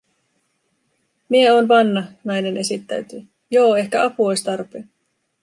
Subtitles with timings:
[1.29, 4.89] “Mie oon Vanna”, nainen esittäytyi, “joo, ehkä apu ois tarpeen”.